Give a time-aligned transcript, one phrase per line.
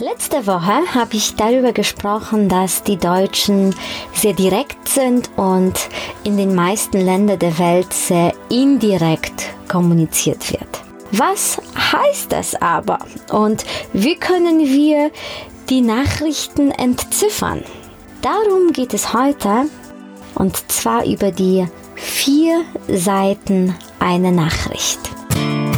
[0.00, 3.74] Letzte Woche habe ich darüber gesprochen, dass die Deutschen
[4.14, 5.74] sehr direkt sind und
[6.22, 10.68] in den meisten Ländern der Welt sehr indirekt kommuniziert wird.
[11.10, 13.00] Was heißt das aber
[13.32, 15.10] und wie können wir
[15.68, 17.64] die Nachrichten entziffern?
[18.22, 19.64] Darum geht es heute
[20.36, 25.07] und zwar über die vier Seiten einer Nachricht.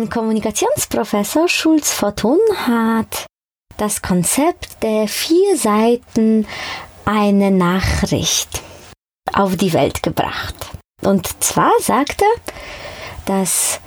[0.00, 3.26] Ein Kommunikationsprofessor Schulz Fortun hat
[3.76, 6.46] das Konzept der vier Seiten
[7.04, 8.62] einer Nachricht
[9.34, 10.54] auf die Welt gebracht.
[11.02, 12.54] Und zwar sagt er,
[13.26, 13.78] dass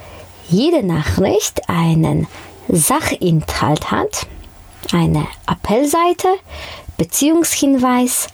[0.50, 2.28] jede Nachricht einen
[2.68, 4.28] Sachinhalt hat,
[4.92, 6.28] eine Appellseite,
[6.98, 8.28] Beziehungshinweis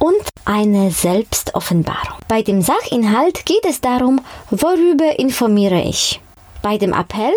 [0.00, 2.18] und eine Selbstoffenbarung.
[2.26, 6.20] Bei dem Sachinhalt geht es darum, worüber informiere ich.
[6.62, 7.34] Bei dem Appell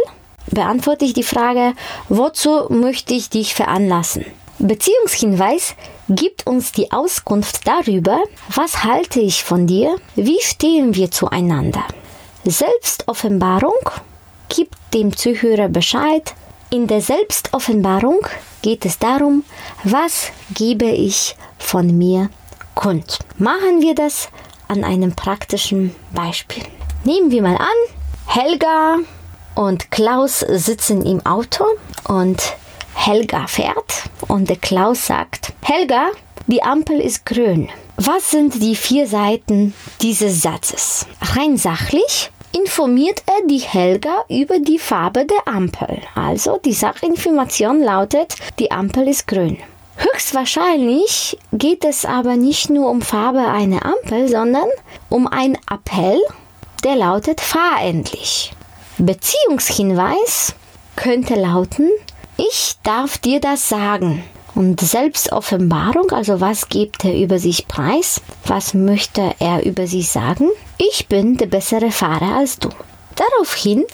[0.52, 1.73] beantworte ich die Frage,
[2.09, 4.25] wozu möchte ich dich veranlassen?
[4.59, 5.75] Beziehungshinweis
[6.09, 11.83] gibt uns die Auskunft darüber, was halte ich von dir, wie stehen wir zueinander.
[12.45, 13.79] Selbstoffenbarung
[14.49, 16.33] gibt dem Zuhörer Bescheid.
[16.69, 18.19] In der Selbstoffenbarung
[18.61, 19.44] geht es darum,
[19.83, 22.29] was gebe ich von mir
[22.75, 23.19] kund.
[23.38, 24.29] Machen wir das
[24.67, 26.63] an einem praktischen Beispiel.
[27.03, 27.92] Nehmen wir mal an,
[28.25, 28.97] Helga
[29.55, 31.66] und Klaus sitzen im Auto
[32.07, 32.41] und
[32.95, 36.07] Helga fährt und der Klaus sagt, Helga,
[36.47, 37.69] die Ampel ist grün.
[37.97, 41.06] Was sind die vier Seiten dieses Satzes?
[41.22, 46.01] Rein sachlich informiert er die Helga über die Farbe der Ampel.
[46.16, 49.57] Also die Sachinformation lautet, die Ampel ist grün.
[49.97, 54.67] Höchstwahrscheinlich geht es aber nicht nur um Farbe einer Ampel, sondern
[55.09, 56.19] um einen Appell,
[56.83, 58.53] der lautet fahr endlich.
[58.97, 60.55] Beziehungshinweis
[60.95, 61.89] könnte lauten,
[62.38, 64.23] ich darf dir das sagen.
[64.55, 68.22] Und Selbstoffenbarung, also was gibt er über sich preis?
[68.45, 70.49] Was möchte er über sich sagen?
[70.77, 72.69] Ich bin der bessere Fahrer als du.
[73.16, 73.85] Daraufhin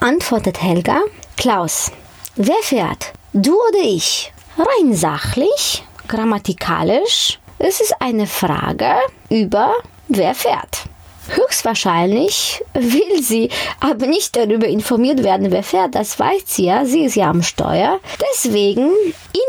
[0.00, 1.00] antwortet Helga,
[1.36, 1.92] Klaus,
[2.34, 3.12] wer fährt?
[3.32, 4.32] Du oder ich?
[4.58, 8.96] Rein sachlich, grammatikalisch, es ist eine Frage
[9.30, 9.72] über
[10.08, 10.84] wer fährt.
[11.28, 13.48] Höchstwahrscheinlich will sie
[13.80, 15.94] aber nicht darüber informiert werden, wer fährt.
[15.94, 16.84] Das weiß sie ja.
[16.84, 18.00] Sie ist ja am Steuer.
[18.32, 18.90] Deswegen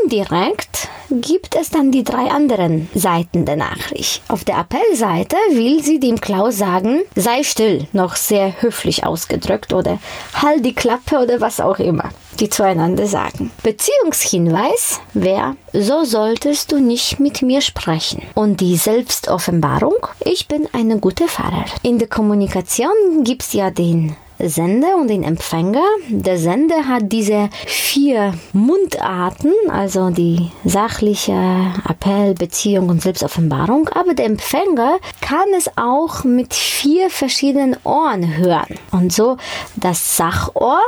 [0.04, 0.83] indirekt
[1.22, 4.22] gibt es dann die drei anderen Seiten der Nachricht.
[4.28, 10.00] Auf der Appellseite will sie dem Klaus sagen, sei still, noch sehr höflich ausgedrückt oder
[10.34, 12.10] halt die Klappe oder was auch immer,
[12.40, 13.52] die zueinander sagen.
[13.64, 18.24] Beziehungshinweis wäre, so solltest du nicht mit mir sprechen.
[18.36, 21.66] Und die Selbstoffenbarung, ich bin eine gute Fahrer.
[21.82, 25.84] In der Kommunikation gibt es ja den Sender und den Empfänger.
[26.10, 34.26] Der Sender hat diese vier Mundarten, also die sachliche Appell, Beziehung und Selbstoffenbarung, aber der
[34.26, 38.80] Empfänger kann es auch mit vier verschiedenen Ohren hören.
[38.92, 39.38] Und so
[39.76, 40.80] das Sachohr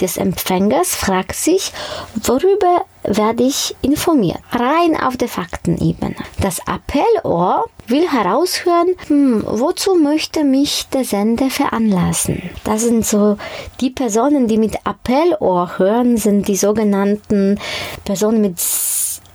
[0.00, 1.72] des Empfängers fragt sich,
[2.22, 4.40] worüber werde ich informiert.
[4.52, 6.14] Rein auf der Faktenebene.
[6.40, 12.42] Das Appellohr will heraushören, hm, wozu möchte mich der Sender veranlassen.
[12.64, 13.36] Das sind so
[13.80, 17.58] die Personen, die mit Appellohr hören, sind die sogenannten
[18.04, 18.58] Personen mit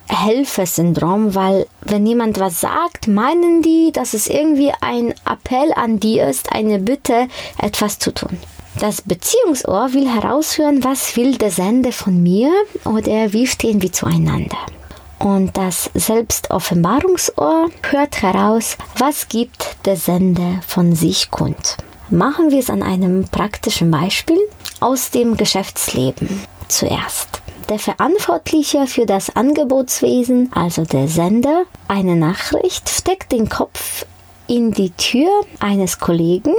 [0.09, 6.19] Helfersyndrom, weil wenn jemand was sagt, meinen die, dass es irgendwie ein Appell an die
[6.19, 7.27] ist, eine Bitte,
[7.61, 8.39] etwas zu tun.
[8.77, 12.51] Das Beziehungsohr will heraushören, was will der Sender von mir
[12.85, 14.57] oder wie stehen wir zueinander.
[15.17, 21.77] Und das Selbstoffenbarungsohr hört heraus, was gibt der Sender von sich kund.
[22.09, 24.39] Machen wir es an einem praktischen Beispiel
[24.79, 26.29] aus dem Geschäftsleben
[26.69, 27.41] zuerst.
[27.67, 34.05] Der Verantwortliche für das Angebotswesen, also der Sender, eine Nachricht, steckt den Kopf
[34.47, 35.29] in die Tür
[35.59, 36.53] eines Kollegen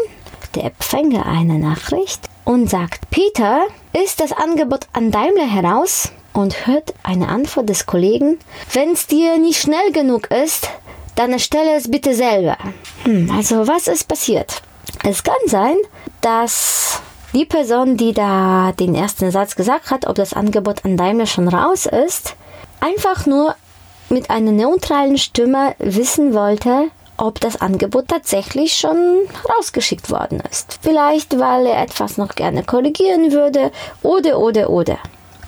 [0.55, 6.13] der Empfänger eine Nachricht und sagt, Peter, ist das Angebot an Daimler heraus?
[6.33, 8.39] Und hört eine Antwort des Kollegen,
[8.73, 10.69] wenn es dir nicht schnell genug ist,
[11.17, 12.57] dann erstelle es bitte selber.
[13.05, 14.63] Hm, also was ist passiert?
[15.03, 15.77] Es kann sein,
[16.21, 17.03] dass
[17.33, 21.49] die Person, die da den ersten Satz gesagt hat, ob das Angebot an Daimler schon
[21.49, 22.37] raus ist,
[22.81, 23.55] einfach nur
[24.09, 28.97] mit einer neutralen Stimme wissen wollte, ob das Angebot tatsächlich schon
[29.49, 30.79] rausgeschickt worden ist.
[30.83, 33.71] Vielleicht, weil er etwas noch gerne korrigieren würde
[34.03, 34.99] oder oder oder.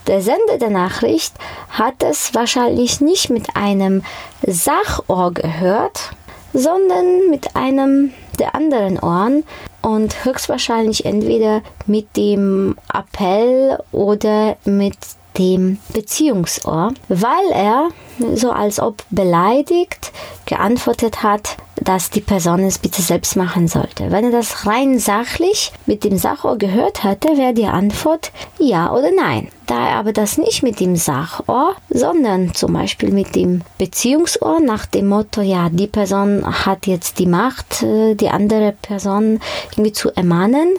[0.06, 1.32] Der Sender der Nachricht
[1.70, 4.02] hat es wahrscheinlich nicht mit einem
[4.46, 6.10] Sachohr gehört,
[6.52, 9.44] sondern mit einem der anderen Ohren
[9.80, 14.96] und höchstwahrscheinlich entweder mit dem Appell oder mit
[15.38, 17.88] dem Beziehungsohr, weil er
[18.34, 20.12] so als ob beleidigt
[20.46, 24.10] geantwortet hat, dass die Person es bitte selbst machen sollte.
[24.10, 29.10] Wenn er das rein sachlich mit dem Sachohr gehört hätte, wäre die Antwort ja oder
[29.10, 29.48] nein.
[29.66, 34.86] Da er aber das nicht mit dem Sachohr, sondern zum Beispiel mit dem Beziehungsohr nach
[34.86, 39.40] dem Motto, ja, die Person hat jetzt die Macht, äh, die andere Person
[39.72, 40.76] irgendwie zu ermahnen,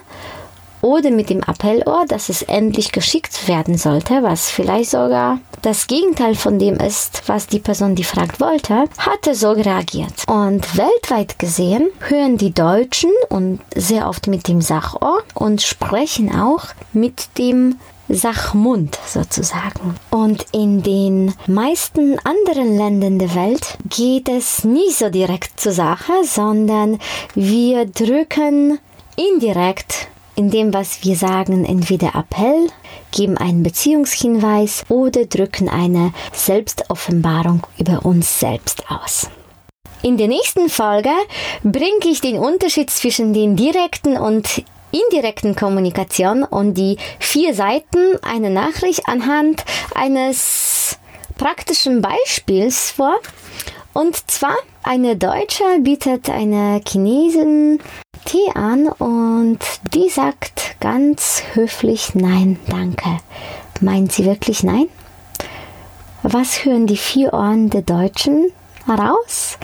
[0.83, 6.35] oder mit dem Appellohr, dass es endlich geschickt werden sollte, was vielleicht sogar das Gegenteil
[6.35, 10.13] von dem ist, was die Person, die fragt, wollte, hatte so reagiert.
[10.27, 16.65] Und weltweit gesehen hören die Deutschen und sehr oft mit dem Sachohr und sprechen auch
[16.91, 17.77] mit dem
[18.09, 19.95] Sachmund sozusagen.
[20.09, 26.11] Und in den meisten anderen Ländern der Welt geht es nie so direkt zur Sache,
[26.25, 26.99] sondern
[27.35, 28.79] wir drücken
[29.15, 32.67] indirekt in dem, was wir sagen, entweder Appell,
[33.11, 39.29] geben einen Beziehungshinweis oder drücken eine Selbstoffenbarung über uns selbst aus.
[40.01, 41.11] In der nächsten Folge
[41.63, 48.49] bringe ich den Unterschied zwischen den direkten und indirekten Kommunikation und die vier Seiten einer
[48.49, 49.63] Nachricht anhand
[49.95, 50.97] eines
[51.37, 53.15] praktischen Beispiels vor.
[53.93, 57.79] Und zwar eine Deutsche bietet einer Chinesin
[58.32, 59.58] Tee an und
[59.94, 63.18] die sagt ganz höflich Nein, danke.
[63.80, 64.86] Meint sie wirklich Nein?
[66.22, 68.50] Was hören die vier Ohren der Deutschen
[68.84, 69.56] heraus?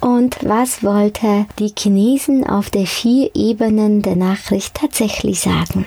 [0.00, 5.84] Und was wollte die Chinesen auf der vier Ebenen der Nachricht tatsächlich sagen?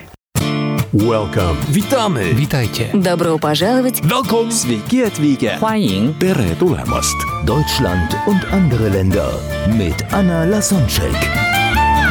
[0.92, 1.56] Welcome.
[1.72, 2.34] Witamy!
[2.36, 2.90] Witajcie.
[2.92, 4.00] Добро пожаловать!
[4.02, 4.50] Welcome!
[4.50, 5.58] Sveiki atvykę.
[5.58, 7.16] 欢迎 Tere tulemast.
[7.46, 9.32] Deutschland und andere Länder
[9.76, 11.43] mit Anna Lasonczek.